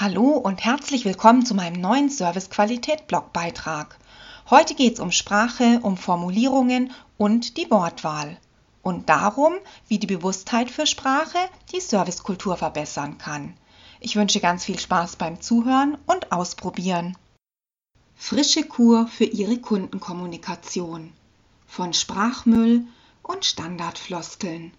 [0.00, 3.98] Hallo und herzlich willkommen zu meinem neuen Service-Qualität-Blogbeitrag.
[4.48, 8.38] Heute geht es um Sprache, um Formulierungen und die Wortwahl
[8.82, 9.54] und darum,
[9.88, 11.38] wie die Bewusstheit für Sprache
[11.72, 13.54] die Servicekultur verbessern kann.
[13.98, 17.18] Ich wünsche ganz viel Spaß beim Zuhören und Ausprobieren.
[18.14, 21.12] Frische Kur für Ihre Kundenkommunikation
[21.66, 22.84] von Sprachmüll
[23.24, 24.70] und Standardfloskeln.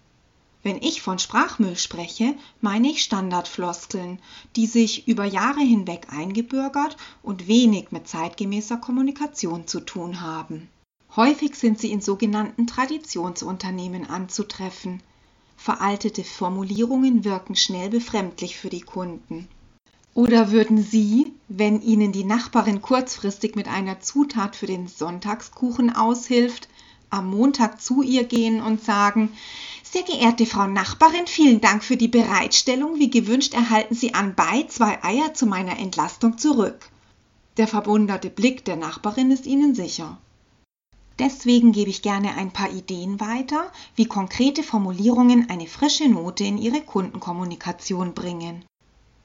[0.62, 4.18] Wenn ich von Sprachmüll spreche, meine ich Standardfloskeln,
[4.56, 10.68] die sich über Jahre hinweg eingebürgert und wenig mit zeitgemäßer Kommunikation zu tun haben.
[11.16, 15.02] Häufig sind sie in sogenannten Traditionsunternehmen anzutreffen.
[15.56, 19.48] Veraltete Formulierungen wirken schnell befremdlich für die Kunden.
[20.14, 26.68] Oder würden Sie, wenn Ihnen die Nachbarin kurzfristig mit einer Zutat für den Sonntagskuchen aushilft,
[27.10, 29.32] am Montag zu ihr gehen und sagen,
[29.82, 32.98] sehr geehrte Frau Nachbarin, vielen Dank für die Bereitstellung.
[32.98, 36.88] Wie gewünscht erhalten Sie anbei zwei Eier zu meiner Entlastung zurück.
[37.56, 40.18] Der verwunderte Blick der Nachbarin ist Ihnen sicher.
[41.18, 46.56] Deswegen gebe ich gerne ein paar Ideen weiter, wie konkrete Formulierungen eine frische Note in
[46.56, 48.64] Ihre Kundenkommunikation bringen.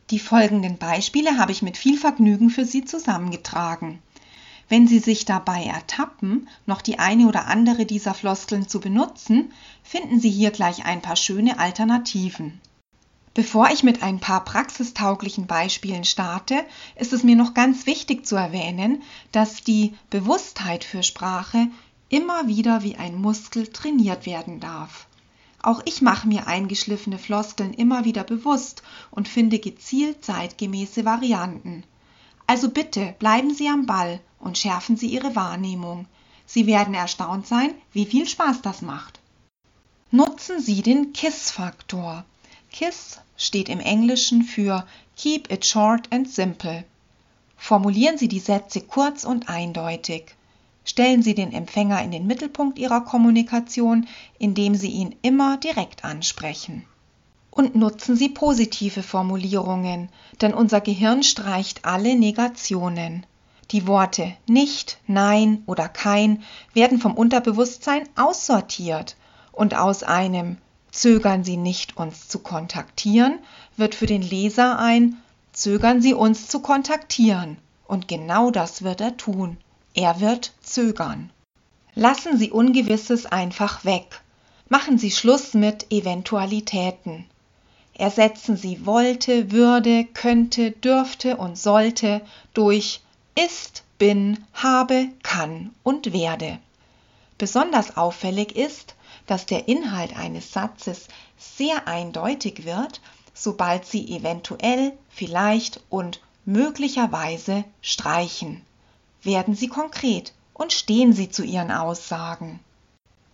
[0.09, 3.99] Die folgenden Beispiele habe ich mit viel Vergnügen für Sie zusammengetragen.
[4.67, 9.51] Wenn Sie sich dabei ertappen, noch die eine oder andere dieser Floskeln zu benutzen,
[9.83, 12.59] finden Sie hier gleich ein paar schöne Alternativen.
[13.35, 18.37] Bevor ich mit ein paar praxistauglichen Beispielen starte, ist es mir noch ganz wichtig zu
[18.37, 21.67] erwähnen, dass die Bewusstheit für Sprache
[22.09, 25.07] immer wieder wie ein Muskel trainiert werden darf.
[25.61, 31.83] Auch ich mache mir eingeschliffene Floskeln immer wieder bewusst und finde gezielt zeitgemäße Varianten.
[32.47, 36.05] Also bitte bleiben Sie am Ball und schärfen Sie Ihre Wahrnehmung.
[36.45, 39.19] Sie werden erstaunt sein, wie viel Spaß das macht.
[40.11, 42.23] Nutzen Sie den KISS-Faktor.
[42.71, 44.85] KISS steht im Englischen für
[45.17, 46.85] Keep it short and simple.
[47.57, 50.35] Formulieren Sie die Sätze kurz und eindeutig.
[50.85, 54.07] Stellen Sie den Empfänger in den Mittelpunkt Ihrer Kommunikation,
[54.39, 56.85] indem Sie ihn immer direkt ansprechen
[57.55, 60.09] und nutzen Sie positive Formulierungen,
[60.41, 63.25] denn unser Gehirn streicht alle Negationen.
[63.71, 66.43] Die Worte nicht, nein oder kein
[66.73, 69.15] werden vom Unterbewusstsein aussortiert
[69.51, 70.57] und aus einem
[70.91, 73.39] Zögern Sie nicht, uns zu kontaktieren,
[73.75, 75.17] wird für den Leser ein
[75.51, 77.57] Zögern Sie uns zu kontaktieren.
[77.87, 79.57] Und genau das wird er tun.
[79.93, 81.31] Er wird zögern.
[81.95, 84.21] Lassen Sie Ungewisses einfach weg.
[84.69, 87.25] Machen Sie Schluss mit Eventualitäten.
[87.93, 92.21] Ersetzen Sie wollte, würde, könnte, dürfte und sollte
[92.53, 93.01] durch
[93.35, 96.59] ist, bin, habe, kann und werde.
[97.37, 98.95] Besonders auffällig ist,
[99.27, 101.07] dass der Inhalt eines Satzes
[101.37, 103.01] sehr eindeutig wird,
[103.33, 108.61] sobald Sie eventuell, vielleicht und möglicherweise streichen.
[109.21, 112.59] Werden Sie konkret und stehen Sie zu Ihren Aussagen.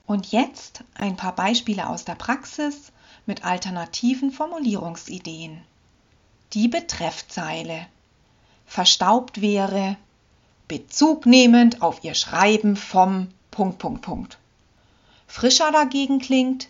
[0.07, 2.91] Und jetzt ein paar Beispiele aus der Praxis,
[3.25, 5.61] mit alternativen Formulierungsideen.
[6.53, 7.85] Die Betreffzeile
[8.71, 9.97] verstaubt wäre
[10.69, 14.37] Bezug nehmend auf ihr Schreiben vom Punkt, Punkt, Punkt.
[15.27, 16.69] Frischer dagegen klingt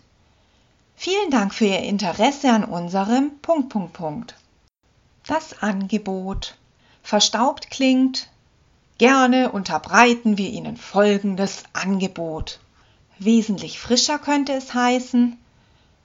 [0.96, 4.34] Vielen Dank für Ihr Interesse an unserem Punkt, Punkt, Punkt.
[5.28, 6.56] Das Angebot
[7.04, 8.28] verstaubt klingt
[8.98, 12.58] Gerne unterbreiten wir Ihnen folgendes Angebot.
[13.20, 15.38] Wesentlich frischer könnte es heißen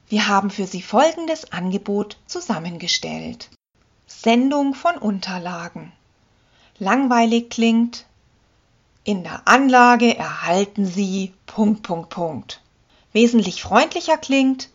[0.09, 3.49] wir haben für Sie folgendes Angebot zusammengestellt.
[4.07, 5.91] Sendung von Unterlagen.
[6.79, 8.05] Langweilig klingt.
[9.03, 12.61] In der Anlage erhalten Sie Punkt, Punkt, Punkt.
[13.11, 14.69] Wesentlich freundlicher klingt.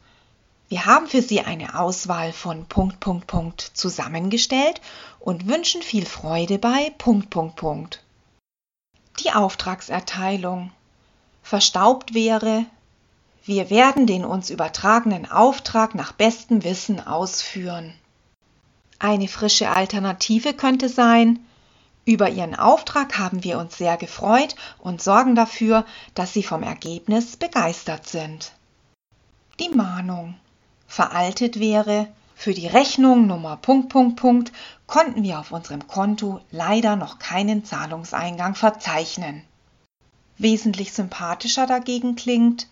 [0.69, 4.83] Wir haben für Sie eine Auswahl von Punkt, Punkt, Punkt zusammengestellt
[5.19, 8.03] und wünschen viel Freude bei Punkt, Punkt, Punkt.
[9.21, 10.73] Die Auftragserteilung.
[11.43, 12.67] Verstaubt wäre,
[13.45, 17.95] wir werden den uns übertragenen Auftrag nach bestem Wissen ausführen.
[19.03, 21.41] Eine frische Alternative könnte sein,
[22.05, 25.85] über Ihren Auftrag haben wir uns sehr gefreut und sorgen dafür,
[26.15, 28.53] dass Sie vom Ergebnis begeistert sind.
[29.59, 30.37] Die Mahnung.
[30.87, 32.07] Veraltet wäre,
[32.37, 34.53] für die Rechnung Nummer Punkt, Punkt, Punkt
[34.87, 39.43] konnten wir auf unserem Konto leider noch keinen Zahlungseingang verzeichnen.
[40.39, 42.69] Wesentlich sympathischer dagegen klingt,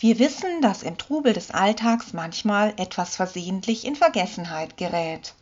[0.00, 5.34] wir wissen, dass im Trubel des Alltags manchmal etwas versehentlich in Vergessenheit gerät.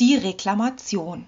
[0.00, 1.26] Die Reklamation.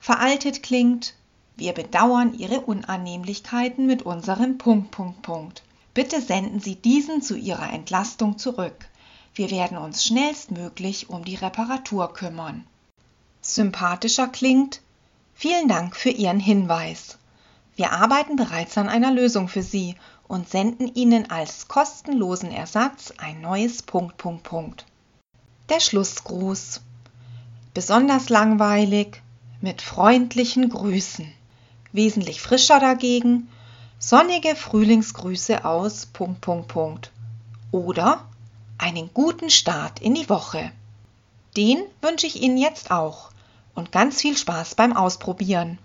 [0.00, 1.14] Veraltet klingt,
[1.56, 5.62] wir bedauern Ihre Unannehmlichkeiten mit unserem Punkt, Punkt, Punkt.
[5.94, 8.88] Bitte senden Sie diesen zu Ihrer Entlastung zurück.
[9.34, 12.66] Wir werden uns schnellstmöglich um die Reparatur kümmern.
[13.42, 14.80] sympathischer klingt?
[15.34, 17.18] Vielen Dank für Ihren Hinweis.
[17.80, 19.94] Wir arbeiten bereits an einer Lösung für Sie
[20.28, 24.84] und senden Ihnen als kostenlosen Ersatz ein neues Punkt, Punkt, Punkt.
[25.70, 26.82] Der Schlussgruß.
[27.72, 29.22] Besonders langweilig
[29.62, 31.32] mit freundlichen Grüßen.
[31.92, 33.48] Wesentlich frischer dagegen
[33.98, 37.12] sonnige Frühlingsgrüße aus Punkt, Punkt, Punkt.
[37.72, 38.28] Oder
[38.76, 40.70] einen guten Start in die Woche.
[41.56, 43.30] Den wünsche ich Ihnen jetzt auch
[43.74, 45.78] und ganz viel Spaß beim Ausprobieren.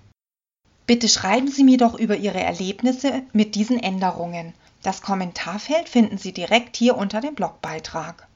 [0.87, 4.53] Bitte schreiben Sie mir doch über Ihre Erlebnisse mit diesen Änderungen.
[4.83, 8.27] Das Kommentarfeld finden Sie direkt hier unter dem Blogbeitrag.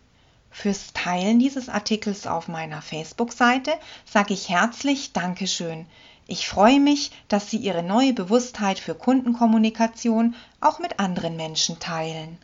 [0.50, 3.72] Fürs Teilen dieses Artikels auf meiner Facebook-Seite
[4.04, 5.86] sage ich herzlich Dankeschön.
[6.26, 12.40] Ich freue mich, dass Sie Ihre neue Bewusstheit für Kundenkommunikation auch mit anderen Menschen teilen.